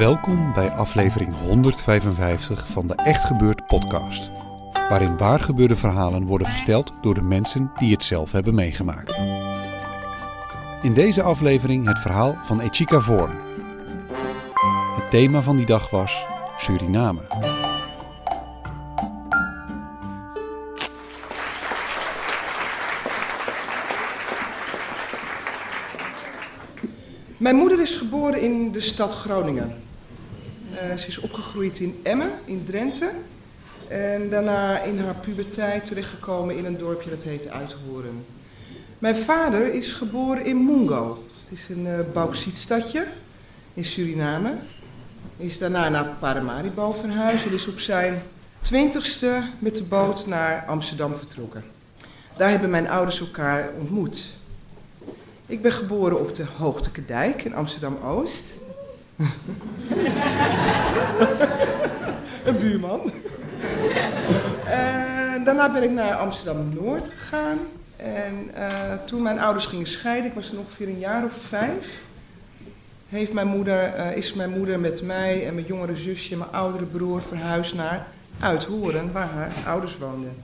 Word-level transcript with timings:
Welkom 0.00 0.52
bij 0.52 0.70
aflevering 0.70 1.36
155 1.36 2.68
van 2.68 2.86
de 2.86 2.94
Echt 2.94 3.24
Gebeurd 3.24 3.66
podcast. 3.66 4.30
Waarin 4.72 5.16
waargebeurde 5.16 5.76
verhalen 5.76 6.24
worden 6.24 6.46
verteld 6.46 6.92
door 7.02 7.14
de 7.14 7.22
mensen 7.22 7.72
die 7.78 7.92
het 7.92 8.02
zelf 8.02 8.32
hebben 8.32 8.54
meegemaakt. 8.54 9.18
In 10.82 10.94
deze 10.94 11.22
aflevering 11.22 11.86
het 11.86 11.98
verhaal 11.98 12.34
van 12.44 12.60
Echika 12.60 13.00
Vorn. 13.00 13.36
Het 14.96 15.10
thema 15.10 15.42
van 15.42 15.56
die 15.56 15.66
dag 15.66 15.90
was 15.90 16.24
Suriname. 16.58 17.20
Mijn 27.36 27.56
moeder 27.56 27.80
is 27.80 27.94
geboren 27.94 28.40
in 28.40 28.72
de 28.72 28.80
stad 28.80 29.14
Groningen. 29.14 29.88
Uh, 30.88 30.96
ze 30.96 31.06
is 31.06 31.18
opgegroeid 31.18 31.78
in 31.78 32.00
Emmen, 32.02 32.30
in 32.44 32.64
Drenthe. 32.64 33.10
En 33.88 34.30
daarna 34.30 34.80
in 34.80 34.98
haar 34.98 35.14
puberteit 35.14 35.86
terechtgekomen 35.86 36.56
in 36.56 36.64
een 36.64 36.78
dorpje 36.78 37.10
dat 37.10 37.22
heet 37.22 37.48
Uithoren. 37.48 38.24
Mijn 38.98 39.16
vader 39.16 39.74
is 39.74 39.92
geboren 39.92 40.44
in 40.44 40.64
Mungo. 40.64 41.24
Het 41.48 41.58
is 41.58 41.68
een 41.68 41.86
uh, 41.86 41.98
bauxietstadje 42.12 43.06
in 43.74 43.84
Suriname. 43.84 44.54
Is 45.36 45.58
daarna 45.58 45.88
naar 45.88 46.16
Paramaribo 46.18 46.92
verhuisd 46.92 47.46
en 47.46 47.52
is 47.52 47.66
op 47.66 47.78
zijn 47.78 48.22
twintigste 48.60 49.42
met 49.58 49.76
de 49.76 49.82
boot 49.82 50.26
naar 50.26 50.64
Amsterdam 50.66 51.14
vertrokken. 51.14 51.64
Daar 52.36 52.50
hebben 52.50 52.70
mijn 52.70 52.88
ouders 52.88 53.20
elkaar 53.20 53.70
ontmoet. 53.78 54.28
Ik 55.46 55.62
ben 55.62 55.72
geboren 55.72 56.20
op 56.20 56.34
de 56.34 56.44
Hoogteke 56.56 57.04
Dijk 57.04 57.42
in 57.42 57.54
Amsterdam-Oost. 57.54 58.52
een 62.44 62.58
buurman. 62.58 63.12
Daarna 65.44 65.72
ben 65.72 65.82
ik 65.82 65.90
naar 65.90 66.14
Amsterdam-Noord 66.14 67.08
gegaan. 67.08 67.58
En 67.96 68.50
uh, 68.58 68.92
toen 69.06 69.22
mijn 69.22 69.38
ouders 69.38 69.66
gingen 69.66 69.86
scheiden, 69.86 70.30
ik 70.30 70.34
was 70.34 70.50
ongeveer 70.50 70.88
een 70.88 70.98
jaar 70.98 71.24
of 71.24 71.32
vijf, 71.32 72.02
heeft 73.08 73.32
mijn 73.32 73.46
moeder, 73.46 73.96
uh, 73.96 74.16
is 74.16 74.34
mijn 74.34 74.50
moeder 74.50 74.80
met 74.80 75.02
mij 75.02 75.46
en 75.46 75.54
mijn 75.54 75.66
jongere 75.66 75.96
zusje 75.96 76.32
en 76.32 76.38
mijn 76.38 76.50
oudere 76.50 76.84
broer 76.84 77.22
verhuisd 77.22 77.74
naar 77.74 78.06
Uithoren, 78.40 79.12
waar 79.12 79.28
haar 79.28 79.52
ouders 79.66 79.98
woonden. 79.98 80.34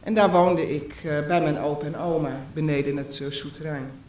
En 0.00 0.14
daar 0.14 0.30
woonde 0.30 0.74
ik 0.74 0.94
uh, 1.04 1.26
bij 1.26 1.40
mijn 1.40 1.58
opa 1.58 1.86
en 1.86 1.96
oma 1.96 2.36
beneden 2.52 2.96
het 2.96 3.20
uh. 3.22 4.03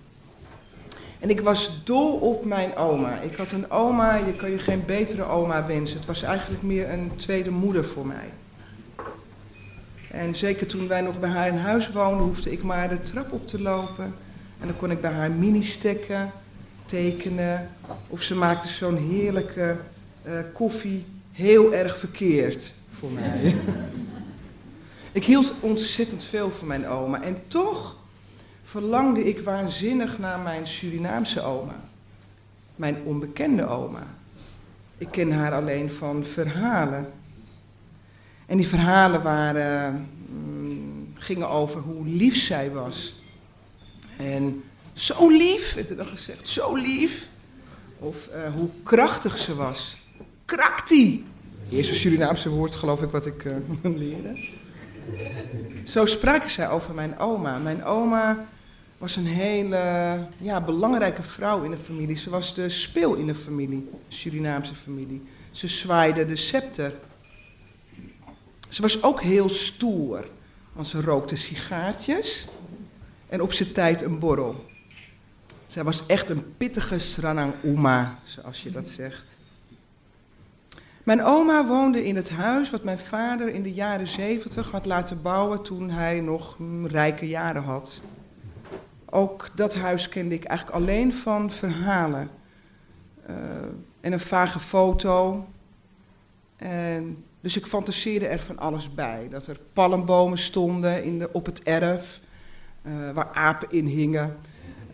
En 1.26 1.32
ik 1.32 1.42
was 1.42 1.84
dol 1.84 2.14
op 2.14 2.46
mijn 2.46 2.76
oma. 2.76 3.20
Ik 3.20 3.36
had 3.36 3.52
een 3.52 3.72
oma, 3.72 4.16
je 4.16 4.34
kan 4.34 4.52
je 4.52 4.58
geen 4.58 4.86
betere 4.86 5.24
oma 5.24 5.66
wensen. 5.66 5.98
Het 5.98 6.06
was 6.06 6.22
eigenlijk 6.22 6.64
meer 6.64 6.90
een 6.90 7.12
tweede 7.16 7.52
moeder 7.52 7.86
voor 7.86 8.06
mij. 8.06 8.30
En 10.12 10.36
zeker 10.36 10.68
toen 10.68 10.88
wij 10.88 11.02
nog 11.02 11.20
bij 11.20 11.30
haar 11.30 11.48
in 11.48 11.58
huis 11.58 11.92
woonden, 11.92 12.26
hoefde 12.26 12.52
ik 12.52 12.64
maar 12.64 12.90
de 12.90 13.02
trap 13.02 13.32
op 13.32 13.48
te 13.48 13.62
lopen. 13.62 14.06
En 14.60 14.68
dan 14.68 14.78
kon 14.78 14.92
ik 14.92 15.02
bij 15.02 15.12
haar 15.12 15.32
mini 15.32 15.64
stekken, 15.64 16.32
tekenen. 16.86 17.70
Of 18.08 18.22
ze 18.22 18.36
maakte 18.36 18.68
zo'n 18.68 18.98
heerlijke 18.98 19.78
uh, 20.24 20.34
koffie 20.54 21.06
heel 21.32 21.74
erg 21.74 21.98
verkeerd 21.98 22.74
voor 23.00 23.12
mij. 23.12 23.56
Ik 25.12 25.26
hield 25.26 25.54
ontzettend 25.60 26.24
veel 26.24 26.52
van 26.52 26.68
mijn 26.68 26.88
oma. 26.88 27.22
En 27.22 27.42
toch 27.48 27.96
verlangde 28.66 29.24
ik 29.28 29.40
waanzinnig 29.40 30.20
naar 30.20 30.40
mijn 30.40 30.68
Surinaamse 30.68 31.42
oma. 31.42 31.76
Mijn 32.76 32.98
onbekende 33.04 33.68
oma. 33.68 34.08
Ik 34.98 35.08
ken 35.12 35.32
haar 35.32 35.54
alleen 35.54 35.92
van 35.92 36.24
verhalen. 36.24 37.12
En 38.46 38.58
die 38.58 38.68
verhalen 38.68 39.22
waren, 39.22 40.10
mm, 40.30 41.14
gingen 41.14 41.50
over 41.50 41.82
hoe 41.82 42.06
lief 42.06 42.36
zij 42.36 42.72
was. 42.72 43.16
En 44.18 44.64
zo 44.94 45.30
lief, 45.30 45.74
werd 45.74 45.90
er 45.90 45.96
dan 45.96 46.06
gezegd, 46.06 46.50
zo 46.50 46.76
lief. 46.76 47.30
Of 48.00 48.30
uh, 48.36 48.54
hoe 48.54 48.70
krachtig 48.84 49.38
ze 49.38 49.56
was. 49.56 49.98
Krakti. 50.46 51.26
Eerste 51.70 51.96
Surinaamse 51.96 52.50
woord, 52.50 52.76
geloof 52.76 53.02
ik, 53.02 53.10
wat 53.10 53.26
ik 53.26 53.44
uh, 53.46 53.56
leerde. 53.82 54.48
Zo 55.84 56.06
spraken 56.06 56.52
zij 56.52 56.70
over 56.70 56.94
mijn 56.94 57.20
oma. 57.20 57.58
Mijn 57.58 57.84
oma 57.84 58.46
was 59.06 59.16
een 59.16 59.26
hele 59.26 60.28
ja, 60.38 60.62
belangrijke 60.62 61.24
vrouw 61.24 61.64
in 61.64 61.72
de 61.72 61.78
familie. 61.78 62.18
Ze 62.18 62.30
was 62.30 62.54
de 62.54 62.70
speel 62.70 63.14
in 63.14 63.26
de 63.26 63.36
familie, 63.36 63.90
Surinaamse 64.08 64.76
familie. 64.76 65.24
Ze 65.52 65.68
zwaaide 65.68 66.26
de 66.26 66.36
scepter. 66.36 66.94
Ze 68.70 68.82
was 68.82 69.04
ook 69.04 69.22
heel 69.22 69.50
stoer, 69.50 70.28
want 70.74 70.88
ze 70.88 71.02
rookte 71.02 71.36
sigaartjes 71.36 72.48
en 73.30 73.42
op 73.42 73.54
zijn 73.54 73.72
tijd 73.72 74.02
een 74.02 74.20
borrel. 74.20 74.66
Zij 75.68 75.84
was 75.84 76.06
echt 76.06 76.30
een 76.30 76.58
pittige 76.58 77.00
Sranang 77.00 77.54
Uma, 77.64 78.20
zoals 78.24 78.64
je 78.64 78.72
dat 78.72 78.88
zegt. 78.88 79.38
Mijn 81.04 81.24
oma 81.24 81.66
woonde 81.66 82.06
in 82.06 82.16
het 82.16 82.30
huis 82.30 82.70
wat 82.70 82.84
mijn 82.84 83.00
vader 83.00 83.54
in 83.54 83.64
de 83.64 83.74
jaren 83.74 84.08
zeventig 84.08 84.72
had 84.72 84.86
laten 84.86 85.22
bouwen 85.22 85.62
toen 85.64 85.90
hij 85.90 86.20
nog 86.20 86.58
rijke 86.84 87.28
jaren 87.28 87.64
had. 87.64 88.02
Ook 89.16 89.50
dat 89.56 89.76
huis 89.76 90.10
kende 90.10 90.36
ik 90.36 90.44
eigenlijk 90.44 90.78
alleen 90.78 91.14
van 91.14 91.52
verhalen. 91.52 92.30
Uh, 93.30 93.36
en 94.02 94.14
een 94.14 94.20
vage 94.20 94.60
foto. 94.60 95.46
En, 96.56 97.24
dus 97.42 97.58
ik 97.58 97.66
fantaseerde 97.66 98.28
er 98.28 98.40
van 98.40 98.60
alles 98.60 98.94
bij. 98.94 99.28
Dat 99.30 99.48
er 99.48 99.60
palmbomen 99.74 100.38
stonden 100.38 101.04
in 101.04 101.20
de, 101.20 101.30
op 101.32 101.46
het 101.46 101.64
erf, 101.64 102.20
uh, 102.84 103.12
waar 103.12 103.30
apen 103.34 103.72
in 103.72 103.86
hingen. 103.86 104.38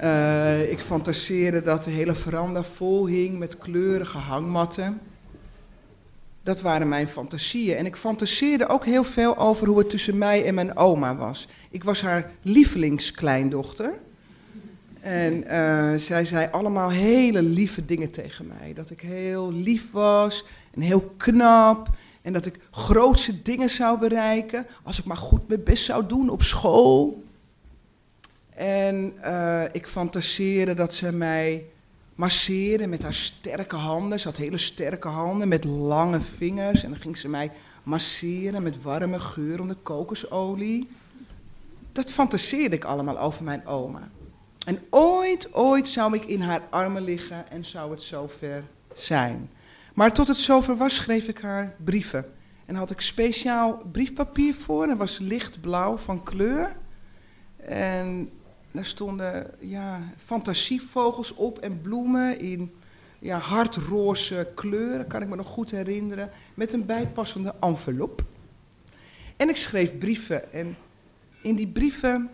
Uh, 0.01 0.71
ik 0.71 0.79
fantaseerde 0.79 1.61
dat 1.61 1.83
de 1.83 1.91
hele 1.91 2.15
veranda 2.15 2.63
vol 2.63 3.05
hing 3.05 3.37
met 3.39 3.57
kleurige 3.57 4.17
hangmatten. 4.17 5.01
Dat 6.43 6.61
waren 6.61 6.89
mijn 6.89 7.07
fantasieën. 7.07 7.77
En 7.77 7.85
ik 7.85 7.95
fantaseerde 7.95 8.67
ook 8.67 8.85
heel 8.85 9.03
veel 9.03 9.37
over 9.37 9.67
hoe 9.67 9.77
het 9.77 9.89
tussen 9.89 10.17
mij 10.17 10.45
en 10.45 10.53
mijn 10.53 10.77
oma 10.77 11.15
was. 11.15 11.47
Ik 11.69 11.83
was 11.83 12.01
haar 12.01 12.31
lievelingskleindochter. 12.41 13.93
En 15.01 15.43
uh, 15.43 15.93
zij 15.95 16.25
zei 16.25 16.47
allemaal 16.51 16.89
hele 16.89 17.41
lieve 17.41 17.85
dingen 17.85 18.11
tegen 18.11 18.47
mij. 18.59 18.73
Dat 18.73 18.89
ik 18.89 19.01
heel 19.01 19.53
lief 19.53 19.91
was 19.91 20.45
en 20.73 20.81
heel 20.81 21.13
knap. 21.17 21.89
En 22.21 22.33
dat 22.33 22.45
ik 22.45 22.59
grootse 22.71 23.41
dingen 23.41 23.69
zou 23.69 23.99
bereiken. 23.99 24.67
Als 24.83 24.99
ik 24.99 25.05
maar 25.05 25.17
goed 25.17 25.47
mijn 25.47 25.63
best 25.63 25.85
zou 25.85 26.05
doen 26.05 26.29
op 26.29 26.43
school. 26.43 27.23
En 28.49 29.13
uh, 29.25 29.63
ik 29.71 29.87
fantaseerde 29.87 30.73
dat 30.73 30.93
ze 30.93 31.11
mij 31.11 31.65
masseren 32.15 32.89
met 32.89 33.03
haar 33.03 33.13
sterke 33.13 33.75
handen. 33.75 34.19
Ze 34.19 34.27
had 34.27 34.37
hele 34.37 34.57
sterke 34.57 35.07
handen 35.07 35.47
met 35.47 35.63
lange 35.63 36.21
vingers. 36.21 36.83
En 36.83 36.89
dan 36.89 36.99
ging 36.99 37.17
ze 37.17 37.27
mij 37.27 37.51
masseren 37.83 38.63
met 38.63 38.81
warme 38.81 39.19
geurende 39.19 39.75
kokosolie. 39.83 40.87
Dat 41.91 42.11
fantaseerde 42.11 42.75
ik 42.75 42.83
allemaal 42.83 43.19
over 43.19 43.43
mijn 43.43 43.65
oma. 43.65 44.09
En 44.65 44.79
ooit, 44.89 45.53
ooit 45.53 45.87
zou 45.87 46.15
ik 46.15 46.25
in 46.25 46.41
haar 46.41 46.61
armen 46.69 47.03
liggen 47.03 47.51
en 47.51 47.65
zou 47.65 47.91
het 47.91 48.01
zover 48.01 48.63
zijn. 48.95 49.49
Maar 49.93 50.13
tot 50.13 50.27
het 50.27 50.37
zover 50.37 50.75
was, 50.75 50.95
schreef 50.95 51.27
ik 51.27 51.39
haar 51.39 51.75
brieven. 51.83 52.25
En 52.65 52.75
had 52.75 52.91
ik 52.91 53.01
speciaal 53.01 53.81
briefpapier 53.91 54.53
voor. 54.53 54.87
En 54.87 54.97
was 54.97 55.19
lichtblauw 55.19 55.97
van 55.97 56.23
kleur. 56.23 56.75
En 57.57 58.29
daar 58.71 58.85
stonden 58.85 59.51
ja, 59.59 59.99
fantasievogels 60.17 61.33
op 61.33 61.59
en 61.59 61.81
bloemen 61.81 62.39
in 62.39 62.75
ja, 63.19 63.37
hardroze 63.37 64.51
kleuren, 64.55 65.07
kan 65.07 65.21
ik 65.21 65.27
me 65.27 65.35
nog 65.35 65.47
goed 65.47 65.71
herinneren, 65.71 66.29
met 66.53 66.73
een 66.73 66.85
bijpassende 66.85 67.55
envelop. 67.59 68.23
En 69.37 69.49
ik 69.49 69.55
schreef 69.55 69.97
brieven 69.97 70.53
en 70.53 70.77
in 71.41 71.55
die 71.55 71.67
brieven 71.67 72.29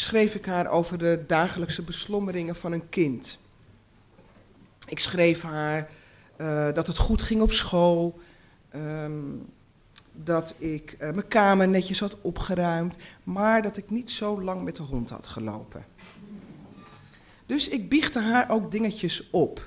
schreef 0.00 0.34
ik 0.34 0.46
haar 0.46 0.70
over 0.70 0.98
de 0.98 1.24
dagelijkse 1.26 1.82
beslommeringen 1.82 2.56
van 2.56 2.72
een 2.72 2.88
kind. 2.88 3.38
Ik 4.88 4.98
schreef 4.98 5.42
haar 5.42 5.90
uh, 6.36 6.72
dat 6.72 6.86
het 6.86 6.98
goed 6.98 7.22
ging 7.22 7.40
op 7.40 7.52
school, 7.52 8.20
um, 8.74 9.46
dat 10.12 10.54
ik 10.58 10.92
uh, 10.92 10.98
mijn 10.98 11.28
kamer 11.28 11.68
netjes 11.68 12.00
had 12.00 12.16
opgeruimd, 12.20 12.98
maar 13.24 13.62
dat 13.62 13.76
ik 13.76 13.90
niet 13.90 14.10
zo 14.10 14.42
lang 14.42 14.62
met 14.62 14.76
de 14.76 14.82
hond 14.82 15.10
had 15.10 15.28
gelopen. 15.28 15.84
Dus 17.46 17.68
ik 17.68 17.88
biechte 17.88 18.20
haar 18.20 18.50
ook 18.50 18.72
dingetjes 18.72 19.30
op. 19.30 19.66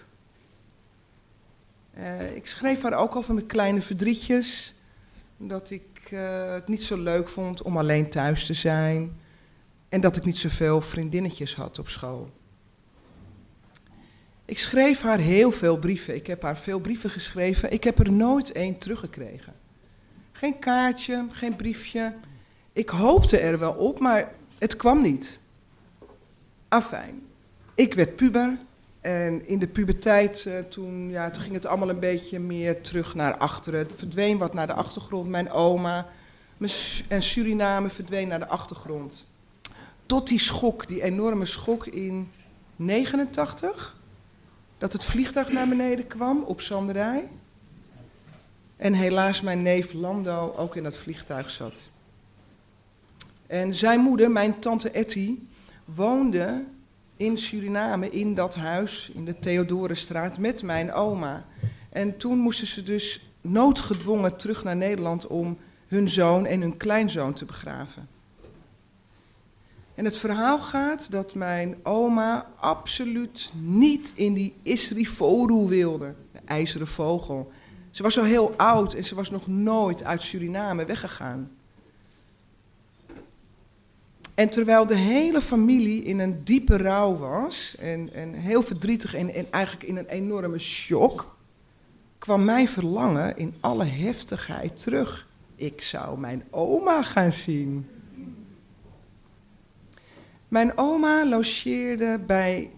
Uh, 1.98 2.36
ik 2.36 2.48
schreef 2.48 2.82
haar 2.82 2.94
ook 2.94 3.16
over 3.16 3.34
mijn 3.34 3.46
kleine 3.46 3.82
verdrietjes, 3.82 4.74
dat 5.38 5.70
ik 5.70 5.84
het 6.56 6.68
niet 6.68 6.84
zo 6.84 6.98
leuk 6.98 7.30
vond 7.30 7.62
om 7.62 7.78
alleen 7.78 8.10
thuis 8.10 8.46
te 8.46 8.54
zijn 8.54 9.20
en 9.92 10.02
dat 10.02 10.16
ik 10.16 10.26
niet 10.26 10.38
zoveel 10.38 10.82
vriendinnetjes 10.82 11.56
had 11.56 11.80
op 11.80 11.88
school. 11.88 12.30
Ik 14.46 14.60
schreef 14.60 15.02
haar 15.02 15.18
heel 15.18 15.52
veel 15.52 15.78
brieven. 15.78 16.16
Ik 16.16 16.28
heb 16.28 16.42
haar 16.42 16.58
veel 16.58 16.80
brieven 16.80 17.10
geschreven. 17.10 17.72
Ik 17.72 17.84
heb 17.84 18.00
er 18.00 18.12
nooit 18.12 18.52
één 18.52 18.78
teruggekregen. 18.78 19.54
Geen 20.32 20.60
kaartje, 20.60 21.28
geen 21.32 21.56
briefje. 21.56 22.16
Ik 22.74 22.90
hoopte 22.90 23.38
er 23.38 23.60
wel 23.60 23.74
op, 23.74 24.00
maar 24.00 24.32
het 24.58 24.76
kwam 24.76 25.02
niet. 25.02 25.40
Afijn. 26.68 27.22
Ik 27.76 27.94
werd 27.94 28.16
puber. 28.16 28.58
En 29.02 29.48
in 29.48 29.60
de 29.60 29.68
puberteit, 29.68 30.46
uh, 30.48 30.60
toen, 30.60 31.10
ja, 31.10 31.30
toen 31.30 31.42
ging 31.42 31.56
het 31.56 31.66
allemaal 31.66 31.90
een 31.90 32.00
beetje 32.00 32.40
meer 32.40 32.82
terug 32.82 33.16
naar 33.16 33.38
achteren. 33.38 33.80
Het 33.80 33.94
verdween 33.96 34.38
wat 34.38 34.54
naar 34.54 34.68
de 34.68 34.74
achtergrond. 34.74 35.28
Mijn 35.28 35.52
oma 35.52 36.08
en 37.08 37.24
Suriname 37.24 37.90
verdween 37.90 38.28
naar 38.28 38.40
de 38.40 38.48
achtergrond. 38.48 39.30
Tot 40.12 40.28
die 40.28 40.40
schok, 40.40 40.88
die 40.88 41.02
enorme 41.02 41.46
schok 41.46 41.86
in 41.88 42.32
89 42.76 43.98
dat 44.78 44.94
het 44.94 45.04
vliegtuig 45.04 45.52
naar 45.52 45.68
beneden 45.68 46.08
kwam 46.08 46.44
op 46.44 46.62
Zanderij. 46.62 47.28
En 48.76 48.94
helaas 48.94 49.42
mijn 49.42 49.62
neef 49.62 49.94
Lando 49.94 50.54
ook 50.58 50.76
in 50.76 50.84
dat 50.84 50.98
vliegtuig 50.98 51.50
zat. 51.50 51.90
En 53.48 53.76
zijn 53.76 54.00
moeder, 54.00 54.32
mijn 54.32 54.60
tante 54.60 54.90
Etty, 54.90 55.36
woonde 55.86 56.64
in 57.18 57.38
Suriname 57.38 58.10
in 58.10 58.36
dat 58.36 58.56
huis, 58.56 59.12
in 59.14 59.26
de 59.26 59.40
Theodorenstraat, 59.40 60.38
met 60.38 60.64
mijn 60.64 60.94
oma. 60.94 61.46
En 61.90 62.18
toen 62.18 62.38
moesten 62.38 62.68
ze 62.68 62.84
dus 62.84 63.22
noodgedwongen 63.42 64.38
terug 64.38 64.64
naar 64.64 64.78
Nederland 64.78 65.28
om 65.28 65.58
hun 65.88 66.10
zoon 66.10 66.46
en 66.46 66.62
hun 66.62 66.78
kleinzoon 66.78 67.34
te 67.34 67.46
begraven. 67.46 68.20
En 70.02 70.08
het 70.08 70.18
verhaal 70.18 70.60
gaat 70.60 71.12
dat 71.12 71.36
mijn 71.36 71.76
oma 71.84 72.48
absoluut 72.60 73.52
niet 73.54 74.12
in 74.16 74.34
die 74.34 74.54
Isriforu 74.64 75.68
wilde, 75.68 76.16
de 76.32 76.40
ijzeren 76.46 76.88
vogel. 76.88 77.52
Ze 77.92 78.04
was 78.04 78.18
al 78.18 78.24
heel 78.24 78.54
oud 78.58 78.94
en 78.94 79.04
ze 79.04 79.16
was 79.16 79.30
nog 79.30 79.48
nooit 79.48 80.04
uit 80.04 80.24
Suriname 80.24 80.86
weggegaan. 80.86 81.52
En 84.36 84.50
terwijl 84.50 84.86
de 84.86 84.96
hele 84.96 85.42
familie 85.42 86.04
in 86.04 86.20
een 86.20 86.44
diepe 86.44 86.78
rouw 86.78 87.16
was 87.16 87.76
en, 87.80 88.14
en 88.14 88.34
heel 88.34 88.62
verdrietig 88.62 89.16
en, 89.16 89.34
en 89.34 89.52
eigenlijk 89.52 89.86
in 89.86 89.98
een 89.98 90.10
enorme 90.10 90.60
shock, 90.60 91.36
kwam 92.18 92.44
mijn 92.44 92.68
verlangen 92.68 93.38
in 93.38 93.54
alle 93.60 93.86
heftigheid 93.86 94.82
terug. 94.84 95.28
Ik 95.56 95.82
zou 95.82 96.20
mijn 96.20 96.44
oma 96.50 97.04
gaan 97.04 97.34
zien. 97.34 97.86
Mijn 100.52 100.78
oma 100.78 101.26
logeerde 101.26 102.20
bij 102.26 102.72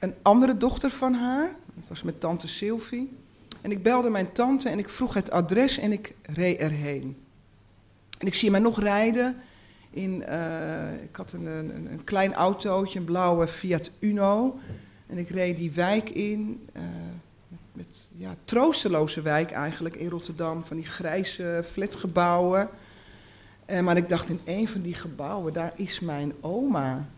een 0.00 0.14
andere 0.22 0.56
dochter 0.56 0.90
van 0.90 1.14
haar. 1.14 1.56
Dat 1.74 1.88
was 1.88 2.02
met 2.02 2.20
tante 2.20 2.48
Sylvie. 2.48 3.16
En 3.62 3.70
ik 3.70 3.82
belde 3.82 4.10
mijn 4.10 4.32
tante 4.32 4.68
en 4.68 4.78
ik 4.78 4.88
vroeg 4.88 5.14
het 5.14 5.30
adres 5.30 5.78
en 5.78 5.92
ik 5.92 6.14
reed 6.22 6.58
erheen. 6.58 7.16
En 8.18 8.26
ik 8.26 8.34
zie 8.34 8.50
mij 8.50 8.60
nog 8.60 8.80
rijden. 8.80 9.36
In, 9.90 10.24
uh, 10.28 11.02
ik 11.02 11.16
had 11.16 11.32
een, 11.32 11.46
een, 11.46 11.92
een, 11.92 12.04
klein 12.04 12.34
autootje, 12.34 12.98
een 12.98 13.04
blauwe 13.04 13.48
Fiat 13.48 13.90
Uno. 13.98 14.58
En 15.06 15.18
ik 15.18 15.28
reed 15.28 15.56
die 15.56 15.72
wijk 15.72 16.10
in. 16.10 16.68
Uh, 16.76 16.82
met, 17.72 18.08
ja, 18.16 18.34
troosteloze 18.44 19.22
wijk 19.22 19.50
eigenlijk 19.50 19.96
in 19.96 20.08
Rotterdam. 20.08 20.64
Van 20.64 20.76
die 20.76 20.86
grijze 20.86 21.64
flatgebouwen. 21.70 22.68
Uh, 23.70 23.80
maar 23.80 23.96
ik 23.96 24.08
dacht, 24.08 24.28
in 24.28 24.40
een 24.44 24.68
van 24.68 24.82
die 24.82 24.94
gebouwen, 24.94 25.52
daar 25.52 25.72
is 25.76 26.00
mijn 26.00 26.32
oma. 26.40 27.08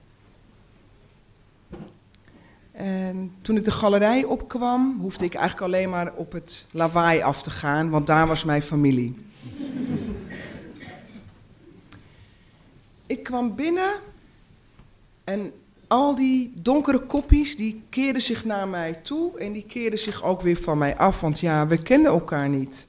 En 2.73 3.33
toen 3.43 3.57
ik 3.57 3.65
de 3.65 3.71
galerij 3.71 4.25
opkwam, 4.25 4.99
hoefde 5.01 5.25
ik 5.25 5.35
eigenlijk 5.35 5.67
alleen 5.67 5.91
maar 5.91 6.13
op 6.15 6.33
het 6.33 6.67
lawaai 6.71 7.23
af 7.23 7.43
te 7.43 7.51
gaan, 7.51 7.91
want 7.91 8.07
daar 8.07 8.27
was 8.27 8.45
mijn 8.45 8.63
familie. 8.63 9.19
ik 13.07 13.23
kwam 13.23 13.55
binnen 13.55 13.91
en 15.25 15.53
al 15.87 16.15
die 16.15 16.53
donkere 16.55 17.01
koppies, 17.01 17.57
die 17.57 17.83
keerden 17.89 18.23
zich 18.23 18.45
naar 18.45 18.69
mij 18.69 18.93
toe 18.93 19.39
en 19.39 19.53
die 19.53 19.65
keerden 19.65 19.99
zich 19.99 20.23
ook 20.23 20.41
weer 20.41 20.57
van 20.57 20.79
mij 20.79 20.97
af, 20.97 21.21
want 21.21 21.41
ja, 21.41 21.67
we 21.67 21.83
kenden 21.83 22.13
elkaar 22.13 22.49
niet. 22.49 22.87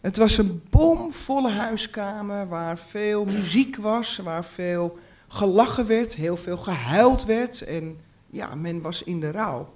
Het 0.00 0.16
was 0.16 0.38
een 0.38 0.62
bomvolle 0.70 1.50
huiskamer 1.50 2.48
waar 2.48 2.78
veel 2.78 3.24
muziek 3.24 3.76
was, 3.76 4.16
waar 4.16 4.44
veel 4.44 4.98
gelachen 5.28 5.86
werd, 5.86 6.14
heel 6.14 6.36
veel 6.36 6.56
gehuild 6.56 7.24
werd 7.24 7.62
en 7.62 8.00
ja, 8.30 8.54
men 8.54 8.82
was 8.82 9.02
in 9.02 9.20
de 9.20 9.30
rouw. 9.30 9.74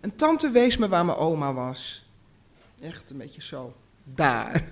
Een 0.00 0.16
tante 0.16 0.50
wees 0.50 0.76
me 0.76 0.88
waar 0.88 1.04
mijn 1.04 1.18
oma 1.18 1.52
was. 1.52 2.08
Echt 2.80 3.10
een 3.10 3.16
beetje 3.16 3.42
zo, 3.42 3.74
daar. 4.04 4.64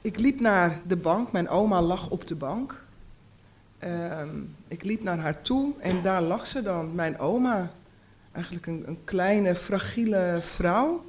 Ik 0.00 0.18
liep 0.18 0.40
naar 0.40 0.80
de 0.86 0.96
bank, 0.96 1.32
mijn 1.32 1.48
oma 1.48 1.82
lag 1.82 2.10
op 2.10 2.26
de 2.26 2.34
bank. 2.34 2.84
Ehm, 3.78 4.40
ik 4.68 4.84
liep 4.84 5.02
naar 5.02 5.18
haar 5.18 5.42
toe 5.42 5.72
en 5.78 6.02
daar 6.02 6.22
lag 6.22 6.46
ze 6.46 6.62
dan, 6.62 6.94
mijn 6.94 7.18
oma. 7.18 7.70
Eigenlijk 8.32 8.66
een, 8.66 8.82
een 8.86 9.04
kleine, 9.04 9.54
fragiele 9.54 10.38
vrouw. 10.40 11.04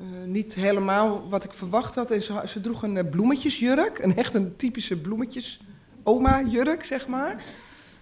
Uh, 0.00 0.06
niet 0.26 0.54
helemaal 0.54 1.28
wat 1.28 1.44
ik 1.44 1.52
verwacht 1.52 1.94
had. 1.94 2.10
En 2.10 2.22
ze, 2.22 2.60
droeg 2.60 2.82
een 2.82 2.96
uh, 2.96 3.10
bloemetjesjurk, 3.10 3.98
een 3.98 4.16
echt 4.16 4.34
een 4.34 4.56
typische 4.56 5.00
bloemetjes 5.00 5.60
oma-jurk, 6.02 6.84
zeg 6.84 7.06
maar. 7.06 7.44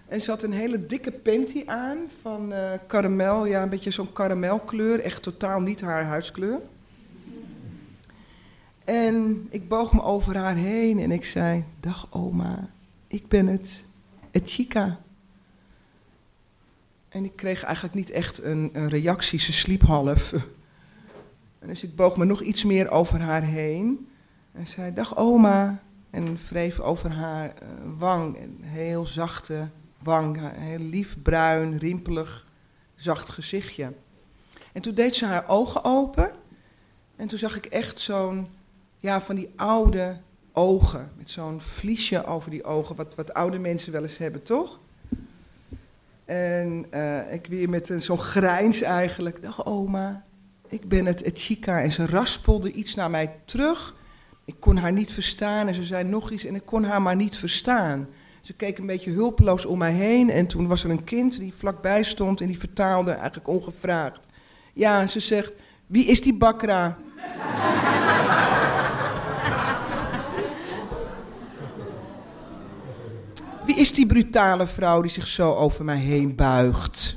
En 0.07 0.21
ze 0.21 0.29
had 0.29 0.43
een 0.43 0.51
hele 0.51 0.85
dikke 0.85 1.11
panty 1.11 1.63
aan 1.65 1.97
van 2.21 2.51
uh, 2.51 2.71
karamel, 2.87 3.45
ja, 3.45 3.61
een 3.61 3.69
beetje 3.69 3.91
zo'n 3.91 4.13
karamelkleur, 4.13 4.99
echt 4.99 5.23
totaal 5.23 5.59
niet 5.59 5.81
haar 5.81 6.03
huidskleur. 6.03 6.59
En 8.83 9.47
ik 9.49 9.67
boog 9.67 9.93
me 9.93 10.01
over 10.01 10.37
haar 10.37 10.55
heen 10.55 10.99
en 10.99 11.11
ik 11.11 11.25
zei: 11.25 11.63
Dag 11.79 12.07
oma, 12.09 12.69
ik 13.07 13.27
ben 13.27 13.47
het, 13.47 13.83
het 14.31 14.49
chica. 14.49 14.99
En 17.09 17.23
ik 17.23 17.35
kreeg 17.35 17.63
eigenlijk 17.63 17.95
niet 17.95 18.09
echt 18.09 18.43
een, 18.43 18.69
een 18.73 18.89
reactie, 18.89 19.39
ze 19.39 19.53
sliep 19.53 19.81
half. 19.81 20.33
Dus 21.67 21.83
ik 21.83 21.95
boog 21.95 22.17
me 22.17 22.25
nog 22.25 22.41
iets 22.41 22.63
meer 22.63 22.89
over 22.89 23.19
haar 23.19 23.43
heen 23.43 24.09
en 24.51 24.67
zei: 24.67 24.93
Dag 24.93 25.17
oma. 25.17 25.85
En 26.09 26.37
wreef 26.49 26.79
over 26.79 27.11
haar 27.11 27.47
uh, 27.47 27.69
wang, 27.97 28.41
een 28.41 28.59
heel 28.61 29.05
zachte 29.05 29.69
wang, 30.03 30.41
een 30.41 30.61
heel 30.61 30.79
lief, 30.79 31.21
bruin, 31.21 31.77
rimpelig, 31.77 32.47
zacht 32.95 33.29
gezichtje. 33.29 33.93
En 34.73 34.81
toen 34.81 34.93
deed 34.93 35.15
ze 35.15 35.25
haar 35.25 35.47
ogen 35.47 35.83
open 35.83 36.31
en 37.15 37.27
toen 37.27 37.37
zag 37.37 37.55
ik 37.55 37.65
echt 37.65 37.99
zo'n, 37.99 38.47
ja, 38.97 39.21
van 39.21 39.35
die 39.35 39.49
oude 39.55 40.17
ogen, 40.53 41.11
met 41.17 41.29
zo'n 41.29 41.61
vliesje 41.61 42.25
over 42.25 42.51
die 42.51 42.63
ogen, 42.63 42.95
wat, 42.95 43.15
wat 43.15 43.33
oude 43.33 43.59
mensen 43.59 43.91
wel 43.91 44.01
eens 44.01 44.17
hebben, 44.17 44.43
toch? 44.43 44.79
En 46.25 46.85
uh, 46.93 47.33
ik 47.33 47.47
weer 47.47 47.69
met 47.69 47.93
zo'n 47.97 48.17
grijns 48.17 48.81
eigenlijk, 48.81 49.41
dacht 49.41 49.65
oma, 49.65 50.25
ik 50.69 50.87
ben 50.87 51.05
het, 51.05 51.25
het 51.25 51.39
chica. 51.39 51.81
En 51.81 51.91
ze 51.91 52.05
raspelde 52.05 52.71
iets 52.71 52.95
naar 52.95 53.09
mij 53.09 53.35
terug 53.45 53.95
ik 54.47 54.55
kon 54.59 54.77
haar 54.77 54.91
niet 54.91 55.11
verstaan 55.11 55.67
en 55.67 55.73
ze 55.73 55.83
zei 55.83 56.03
nog 56.03 56.31
iets 56.31 56.45
en 56.45 56.55
ik 56.55 56.65
kon 56.65 56.83
haar 56.83 57.01
maar 57.01 57.15
niet 57.15 57.37
verstaan. 57.37 58.07
Ze 58.41 58.53
keek 58.53 58.77
een 58.77 58.85
beetje 58.85 59.11
hulpeloos 59.11 59.65
om 59.65 59.77
mij 59.77 59.93
heen 59.93 60.29
en 60.29 60.47
toen 60.47 60.67
was 60.67 60.83
er 60.83 60.89
een 60.89 61.03
kind 61.03 61.39
die 61.39 61.53
vlakbij 61.53 62.03
stond 62.03 62.41
en 62.41 62.47
die 62.47 62.59
vertaalde 62.59 63.11
eigenlijk 63.11 63.47
ongevraagd. 63.47 64.27
Ja, 64.73 65.07
ze 65.07 65.19
zegt, 65.19 65.53
wie 65.87 66.05
is 66.05 66.21
die 66.21 66.37
bakra? 66.37 66.97
wie 73.65 73.75
is 73.75 73.93
die 73.93 74.05
brutale 74.05 74.67
vrouw 74.67 75.01
die 75.01 75.11
zich 75.11 75.27
zo 75.27 75.53
over 75.53 75.85
mij 75.85 75.97
heen 75.97 76.35
buigt? 76.35 77.16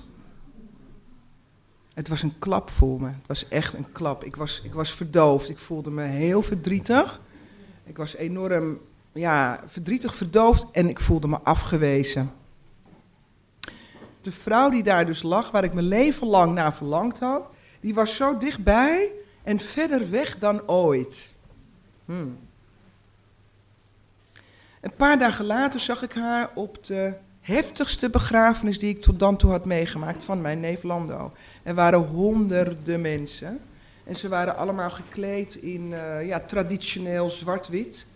Het 2.01 2.09
was 2.09 2.23
een 2.23 2.39
klap 2.39 2.71
voor 2.71 3.01
me. 3.01 3.07
Het 3.07 3.27
was 3.27 3.49
echt 3.49 3.75
een 3.75 3.93
klap. 3.93 4.25
Ik 4.25 4.37
was, 4.37 4.61
ik 4.65 4.73
was 4.73 4.93
verdoofd. 4.95 5.49
Ik 5.49 5.59
voelde 5.59 5.91
me 5.91 6.03
heel 6.03 6.43
verdrietig. 6.43 7.21
Ik 7.85 7.97
was 7.97 8.17
enorm 8.17 8.81
ja, 9.13 9.61
verdrietig, 9.67 10.15
verdoofd 10.15 10.67
en 10.73 10.89
ik 10.89 11.01
voelde 11.01 11.29
me 11.29 11.39
afgewezen. 11.41 12.33
De 14.21 14.33
vrouw 14.33 14.71
die 14.71 14.83
daar 14.83 15.07
dus 15.07 15.23
lag, 15.23 15.51
waar 15.51 15.65
ik 15.65 15.73
mijn 15.75 15.87
leven 15.87 16.27
lang 16.27 16.55
naar 16.55 16.75
verlangd 16.75 17.19
had, 17.19 17.49
die 17.81 17.95
was 17.95 18.17
zo 18.17 18.39
dichtbij 18.39 19.13
en 19.43 19.59
verder 19.59 20.11
weg 20.11 20.39
dan 20.39 20.69
ooit. 20.69 21.35
Hmm. 22.05 22.39
Een 24.81 24.95
paar 24.95 25.19
dagen 25.19 25.45
later 25.45 25.81
zag 25.81 26.03
ik 26.03 26.13
haar 26.13 26.51
op 26.55 26.85
de 26.85 27.15
heftigste 27.41 28.11
begrafenis 28.11 28.79
die 28.79 28.95
ik 28.95 29.03
tot 29.03 29.19
dan 29.19 29.37
toe 29.37 29.51
had 29.51 29.65
meegemaakt 29.65 30.25
van 30.25 30.41
mijn 30.41 30.61
neef 30.61 30.83
Lando. 30.83 31.33
Er 31.63 31.75
waren 31.75 31.99
honderden 31.99 33.01
mensen. 33.01 33.61
En 34.05 34.17
ze 34.17 34.29
waren 34.29 34.57
allemaal 34.57 34.91
gekleed 34.91 35.55
in 35.55 35.91
uh, 35.91 36.27
ja, 36.27 36.41
traditioneel 36.41 37.31
zwart-wit. 37.31 38.07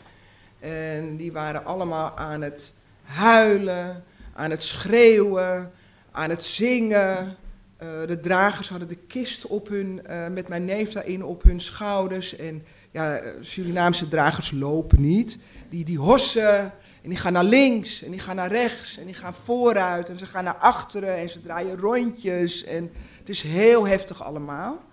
En 0.61 1.17
die 1.17 1.33
waren 1.33 1.65
allemaal 1.65 2.17
aan 2.17 2.43
het 2.43 2.73
huilen, 3.03 4.05
aan 4.33 4.51
het 4.51 4.63
schreeuwen, 4.63 5.73
aan 6.11 6.31
het 6.31 6.45
zingen. 6.45 7.37
Uh, 7.83 8.07
de 8.07 8.21
dragers 8.21 8.69
hadden 8.69 8.89
de 8.89 8.97
kist 8.97 9.47
op 9.47 9.69
hun, 9.69 10.01
uh, 10.11 10.27
met 10.29 10.49
mijn 10.49 10.65
neef 10.65 10.93
daarin 10.93 11.25
op 11.25 11.43
hun 11.43 11.61
schouders. 11.61 12.37
En 12.37 12.63
ja, 12.91 13.21
Surinaamse 13.41 14.09
dragers 14.09 14.51
lopen 14.51 15.01
niet. 15.01 15.39
Die, 15.75 15.85
die 15.85 15.99
hossen 15.99 16.73
en 17.03 17.09
die 17.09 17.17
gaan 17.17 17.33
naar 17.33 17.45
links 17.45 18.03
en 18.03 18.11
die 18.11 18.21
gaan 18.21 18.37
naar 18.37 18.51
rechts 18.51 18.99
en 18.99 19.05
die 19.07 19.15
gaan 19.15 19.35
vooruit 19.35 20.09
en 20.09 20.19
ze 20.19 20.27
gaan 20.27 20.45
naar 20.45 20.57
achteren 20.57 21.17
en 21.17 21.29
ze 21.29 21.41
draaien 21.41 21.77
rondjes. 21.77 22.65
En 22.65 22.91
het 23.19 23.29
is 23.29 23.43
heel 23.43 23.87
heftig 23.87 24.23
allemaal. 24.23 24.85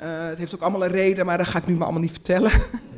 Uh, 0.00 0.26
het 0.26 0.38
heeft 0.38 0.54
ook 0.54 0.60
allemaal 0.60 0.84
een 0.84 0.90
reden, 0.90 1.26
maar 1.26 1.38
dat 1.38 1.46
ga 1.46 1.58
ik 1.58 1.66
nu 1.66 1.72
maar 1.74 1.82
allemaal 1.82 2.02
niet 2.02 2.12
vertellen. 2.12 2.52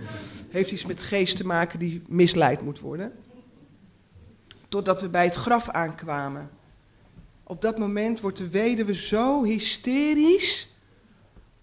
heeft 0.50 0.70
iets 0.70 0.86
met 0.86 1.02
geest 1.02 1.36
te 1.36 1.46
maken 1.46 1.78
die 1.78 2.02
misleid 2.08 2.62
moet 2.62 2.80
worden. 2.80 3.12
Totdat 4.68 5.00
we 5.00 5.08
bij 5.08 5.24
het 5.24 5.34
graf 5.34 5.68
aankwamen. 5.68 6.50
Op 7.42 7.62
dat 7.62 7.78
moment 7.78 8.20
wordt 8.20 8.38
de 8.38 8.48
weduwe 8.48 8.94
zo 8.94 9.44
hysterisch 9.44 10.68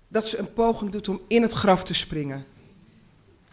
dat 0.07 0.27
ze 0.27 0.37
een 0.37 0.53
poging 0.53 0.91
doet 0.91 1.09
om 1.09 1.21
in 1.27 1.41
het 1.41 1.53
graf 1.53 1.83
te 1.83 1.93
springen. 1.93 2.45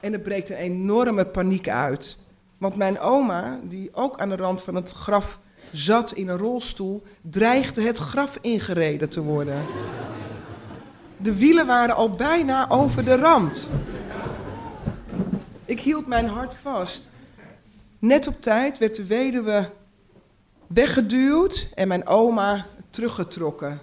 En 0.01 0.13
er 0.13 0.21
breekt 0.21 0.51
een 0.51 0.57
enorme 0.57 1.27
paniek 1.27 1.69
uit. 1.69 2.17
Want 2.59 2.77
mijn 2.77 3.01
oma, 3.01 3.61
die 3.63 3.91
ook 3.93 4.21
aan 4.21 4.29
de 4.29 4.37
rand 4.37 4.63
van 4.63 4.75
het 4.75 4.93
graf 4.93 5.39
zat 5.73 6.13
in 6.13 6.29
een 6.29 6.37
rolstoel, 6.37 7.03
dreigde 7.21 7.83
het 7.83 7.99
graf 7.99 8.39
ingereden 8.41 9.09
te 9.09 9.21
worden. 9.21 9.65
De 11.17 11.39
wielen 11.39 11.67
waren 11.67 11.95
al 11.95 12.11
bijna 12.11 12.71
over 12.71 13.05
de 13.05 13.17
rand. 13.17 13.69
Ik 15.65 15.81
hield 15.81 16.07
mijn 16.07 16.29
hart 16.29 16.55
vast. 16.55 17.09
Net 17.99 18.27
op 18.27 18.43
tijd 18.43 18.79
werd 18.79 18.95
de 18.95 19.07
weduwe 19.07 19.71
weggeduwd 20.67 21.69
en 21.75 21.89
mijn 21.89 22.07
oma 22.07 22.67
teruggetrokken. 22.91 23.81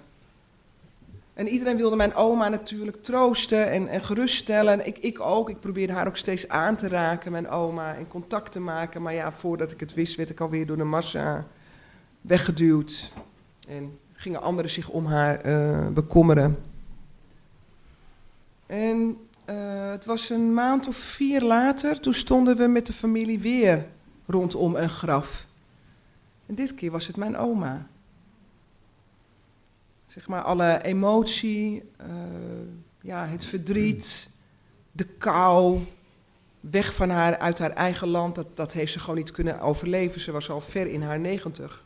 En 1.36 1.48
iedereen 1.48 1.76
wilde 1.76 1.96
mijn 1.96 2.14
oma 2.14 2.48
natuurlijk 2.48 3.02
troosten 3.02 3.70
en, 3.70 3.88
en 3.88 4.04
geruststellen. 4.04 4.86
Ik, 4.86 4.98
ik 4.98 5.20
ook. 5.20 5.50
Ik 5.50 5.60
probeerde 5.60 5.92
haar 5.92 6.06
ook 6.06 6.16
steeds 6.16 6.48
aan 6.48 6.76
te 6.76 6.88
raken, 6.88 7.32
mijn 7.32 7.48
oma, 7.48 7.94
en 7.94 8.08
contact 8.08 8.52
te 8.52 8.60
maken. 8.60 9.02
Maar 9.02 9.14
ja, 9.14 9.32
voordat 9.32 9.72
ik 9.72 9.80
het 9.80 9.94
wist, 9.94 10.16
werd 10.16 10.30
ik 10.30 10.40
alweer 10.40 10.66
door 10.66 10.76
de 10.76 10.84
massa 10.84 11.46
weggeduwd. 12.20 13.12
En 13.68 13.98
gingen 14.12 14.42
anderen 14.42 14.70
zich 14.70 14.88
om 14.88 15.06
haar 15.06 15.46
uh, 15.46 15.88
bekommeren. 15.88 16.58
En 18.66 19.16
uh, 19.50 19.90
het 19.90 20.04
was 20.04 20.30
een 20.30 20.54
maand 20.54 20.88
of 20.88 20.96
vier 20.96 21.42
later, 21.42 22.00
toen 22.00 22.14
stonden 22.14 22.56
we 22.56 22.66
met 22.66 22.86
de 22.86 22.92
familie 22.92 23.40
weer 23.40 23.86
rondom 24.26 24.76
een 24.76 24.88
graf. 24.88 25.46
En 26.46 26.54
dit 26.54 26.74
keer 26.74 26.90
was 26.90 27.06
het 27.06 27.16
mijn 27.16 27.36
oma. 27.36 27.86
Zeg 30.06 30.28
maar 30.28 30.42
alle 30.42 30.82
emotie, 30.82 31.82
uh, 32.00 32.06
ja, 33.00 33.26
het 33.26 33.44
verdriet, 33.44 34.30
de 34.92 35.04
kou, 35.04 35.78
weg 36.60 36.94
van 36.94 37.10
haar 37.10 37.38
uit 37.38 37.58
haar 37.58 37.70
eigen 37.70 38.08
land, 38.08 38.34
dat, 38.34 38.56
dat 38.56 38.72
heeft 38.72 38.92
ze 38.92 39.00
gewoon 39.00 39.16
niet 39.16 39.30
kunnen 39.30 39.60
overleven. 39.60 40.20
Ze 40.20 40.32
was 40.32 40.50
al 40.50 40.60
ver 40.60 40.86
in 40.86 41.02
haar 41.02 41.20
negentig. 41.20 41.84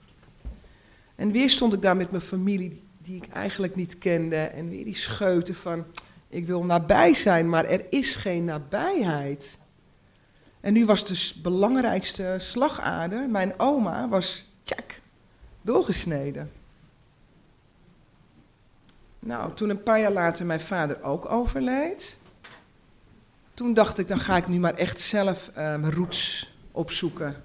En 1.14 1.32
weer 1.32 1.50
stond 1.50 1.72
ik 1.72 1.82
daar 1.82 1.96
met 1.96 2.10
mijn 2.10 2.22
familie, 2.22 2.82
die 2.98 3.16
ik 3.16 3.28
eigenlijk 3.32 3.74
niet 3.74 3.98
kende, 3.98 4.36
en 4.36 4.68
weer 4.68 4.84
die 4.84 4.96
scheuten 4.96 5.54
van, 5.54 5.84
ik 6.28 6.46
wil 6.46 6.64
nabij 6.64 7.14
zijn, 7.14 7.48
maar 7.48 7.64
er 7.64 7.86
is 7.90 8.16
geen 8.16 8.44
nabijheid. 8.44 9.58
En 10.60 10.72
nu 10.72 10.84
was 10.84 11.04
de 11.04 11.40
belangrijkste 11.42 12.36
slagader, 12.38 13.28
mijn 13.28 13.58
oma, 13.58 14.08
was 14.08 14.44
tjak, 14.62 15.00
doorgesneden. 15.62 16.50
Nou, 19.20 19.54
toen 19.54 19.70
een 19.70 19.82
paar 19.82 20.00
jaar 20.00 20.12
later 20.12 20.46
mijn 20.46 20.60
vader 20.60 21.02
ook 21.02 21.30
overleed, 21.30 22.16
toen 23.54 23.74
dacht 23.74 23.98
ik, 23.98 24.08
dan 24.08 24.18
ga 24.18 24.36
ik 24.36 24.48
nu 24.48 24.58
maar 24.58 24.74
echt 24.74 25.00
zelf 25.00 25.50
mijn 25.54 25.92
roots 25.92 26.54
opzoeken. 26.72 27.42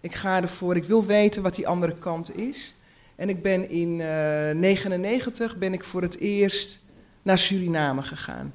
Ik 0.00 0.14
ga 0.14 0.42
ervoor, 0.42 0.76
ik 0.76 0.84
wil 0.84 1.04
weten 1.04 1.42
wat 1.42 1.54
die 1.54 1.68
andere 1.68 1.98
kant 1.98 2.36
is. 2.36 2.76
En 3.16 3.28
ik 3.28 3.42
ben 3.42 3.70
in 3.70 3.98
1999 3.98 5.52
uh, 5.52 5.58
ben 5.58 5.72
ik 5.72 5.84
voor 5.84 6.02
het 6.02 6.18
eerst 6.18 6.80
naar 7.22 7.38
Suriname 7.38 8.02
gegaan. 8.02 8.54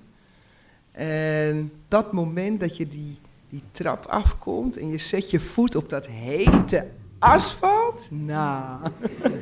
En 0.91 1.71
dat 1.87 2.11
moment 2.11 2.59
dat 2.59 2.77
je 2.77 2.87
die, 2.87 3.19
die 3.49 3.63
trap 3.71 4.05
afkomt 4.05 4.77
en 4.77 4.89
je 4.89 4.97
zet 4.97 5.29
je 5.29 5.39
voet 5.39 5.75
op 5.75 5.89
dat 5.89 6.07
hete 6.07 6.87
asfalt, 7.19 8.07
nou, 8.11 8.91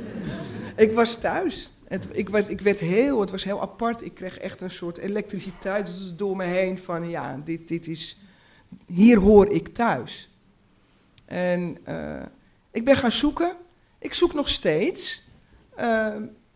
ik 0.75 0.91
was 0.91 1.15
thuis. 1.15 1.71
Het, 1.89 2.07
ik, 2.11 2.29
werd, 2.29 2.49
ik 2.49 2.61
werd 2.61 2.79
heel, 2.79 3.21
het 3.21 3.31
was 3.31 3.43
heel 3.43 3.61
apart. 3.61 4.01
Ik 4.01 4.13
kreeg 4.13 4.37
echt 4.37 4.61
een 4.61 4.71
soort 4.71 4.97
elektriciteit 4.97 6.17
door 6.17 6.35
me 6.35 6.43
heen 6.43 6.77
van 6.77 7.09
ja, 7.09 7.41
dit, 7.43 7.67
dit 7.67 7.87
is, 7.87 8.17
hier 8.85 9.19
hoor 9.19 9.49
ik 9.49 9.67
thuis. 9.67 10.29
En 11.25 11.77
uh, 11.87 12.21
ik 12.71 12.85
ben 12.85 12.95
gaan 12.95 13.11
zoeken. 13.11 13.55
Ik 13.99 14.13
zoek 14.13 14.33
nog 14.33 14.49
steeds. 14.49 15.27
Uh, 15.79 16.15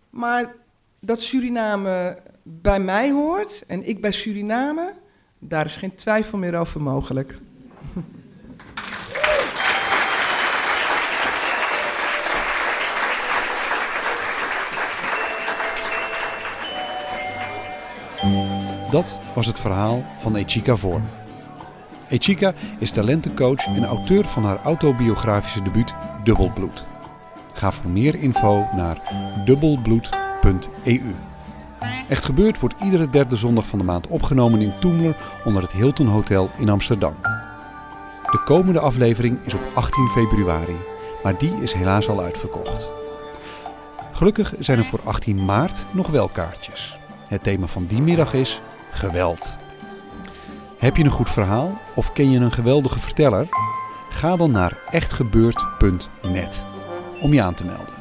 maar 0.09 0.55
dat 0.99 1.21
Suriname 1.21 2.21
bij 2.43 2.79
mij 2.79 3.11
hoort 3.11 3.63
en 3.67 3.87
ik 3.87 4.01
bij 4.01 4.11
Suriname, 4.11 4.93
daar 5.39 5.65
is 5.65 5.75
geen 5.75 5.95
twijfel 5.95 6.37
meer 6.37 6.55
over 6.55 6.81
mogelijk. 6.81 7.37
Dat 18.93 19.21
was 19.35 19.45
het 19.45 19.59
verhaal 19.59 20.03
van 20.19 20.35
Echika 20.35 20.75
Vorm. 20.75 21.03
Echika 22.09 22.53
is 22.79 22.91
talentencoach 22.91 23.65
en 23.65 23.85
auteur 23.85 24.25
van 24.25 24.45
haar 24.45 24.61
autobiografische 24.63 25.61
debuut 25.61 25.93
Dubbelbloed. 26.23 26.85
Ga 27.53 27.71
voor 27.71 27.91
meer 27.91 28.15
info 28.15 28.67
naar 28.75 29.01
dubbelbloed.eu. 29.45 31.15
Echt 32.09 32.25
gebeurd 32.25 32.59
wordt 32.59 32.75
iedere 32.83 33.09
derde 33.09 33.35
zondag 33.35 33.67
van 33.67 33.79
de 33.79 33.85
maand 33.85 34.07
opgenomen 34.07 34.61
in 34.61 34.73
Toemler 34.79 35.15
onder 35.43 35.61
het 35.61 35.71
Hilton 35.71 36.07
Hotel 36.07 36.49
in 36.57 36.69
Amsterdam. 36.69 37.13
De 38.31 38.41
komende 38.45 38.79
aflevering 38.79 39.39
is 39.43 39.53
op 39.53 39.61
18 39.73 40.07
februari, 40.07 40.77
maar 41.23 41.37
die 41.37 41.53
is 41.61 41.73
helaas 41.73 42.09
al 42.09 42.21
uitverkocht. 42.21 42.87
Gelukkig 44.11 44.53
zijn 44.59 44.77
er 44.77 44.85
voor 44.85 45.01
18 45.03 45.45
maart 45.45 45.85
nog 45.91 46.07
wel 46.07 46.27
kaartjes. 46.27 46.97
Het 47.27 47.43
thema 47.43 47.67
van 47.67 47.85
die 47.85 48.01
middag 48.01 48.33
is 48.33 48.61
geweld. 48.93 49.57
Heb 50.77 50.97
je 50.97 51.03
een 51.03 51.09
goed 51.09 51.29
verhaal 51.29 51.81
of 51.95 52.13
ken 52.13 52.31
je 52.31 52.39
een 52.39 52.51
geweldige 52.51 52.99
verteller? 52.99 53.47
Ga 54.09 54.35
dan 54.35 54.51
naar 54.51 54.77
echtgebeurd.net 54.91 56.63
om 57.21 57.33
je 57.33 57.41
aan 57.41 57.53
te 57.53 57.63
melden. 57.65 57.93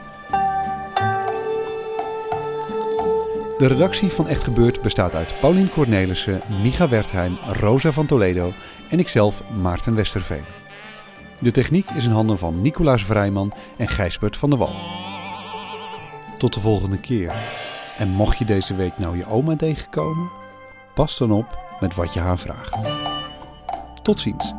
De 3.58 3.66
redactie 3.66 4.10
van 4.10 4.28
Echt 4.28 4.44
Gebeurd 4.44 4.82
bestaat 4.82 5.14
uit 5.14 5.34
Paulien 5.40 5.70
Cornelissen, 5.70 6.40
Micha 6.62 6.88
Wertheim, 6.88 7.38
Rosa 7.52 7.92
van 7.92 8.06
Toledo 8.06 8.52
en 8.90 8.98
ikzelf 8.98 9.42
Maarten 9.60 9.94
Westerveen. 9.94 10.44
De 11.38 11.50
techniek 11.50 11.90
is 11.90 12.04
in 12.04 12.10
handen 12.10 12.38
van 12.38 12.60
Nicolaas 12.60 13.04
Vrijman 13.04 13.52
en 13.76 13.88
Gijsbert 13.88 14.36
van 14.36 14.50
der 14.50 14.58
Wal. 14.58 14.74
Tot 16.38 16.54
de 16.54 16.60
volgende 16.60 16.98
keer. 16.98 17.34
En 17.98 18.08
mocht 18.08 18.38
je 18.38 18.44
deze 18.44 18.74
week 18.74 18.98
nou 18.98 19.16
je 19.16 19.26
oma 19.26 19.56
tegenkomen, 19.56 20.30
pas 20.94 21.18
dan 21.18 21.30
op 21.30 21.58
met 21.80 21.94
wat 21.94 22.12
je 22.12 22.20
haar 22.20 22.38
vraagt. 22.38 22.76
Tot 24.02 24.20
ziens. 24.20 24.52